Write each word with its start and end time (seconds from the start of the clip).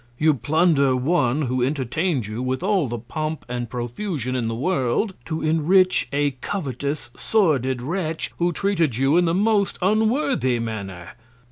You 0.17 0.33
plunder 0.33 0.95
One, 0.95 1.43
who 1.43 1.63
entertain'd 1.63 2.25
you 2.25 2.41
with 2.41 2.63
all 2.63 2.87
the 2.87 2.97
Pomp 2.97 3.45
and 3.47 3.69
Profusion 3.69 4.35
in 4.35 4.47
the 4.47 4.55
World, 4.55 5.13
to 5.25 5.43
enrich 5.43 6.07
a 6.11 6.31
covetous, 6.41 7.11
sordid 7.15 7.83
Wretch, 7.83 8.31
who 8.39 8.51
treated 8.51 8.97
you 8.97 9.15
in 9.15 9.25
the 9.25 9.35
most 9.35 9.77
unworthy 9.79 10.57
Manner. 10.57 11.09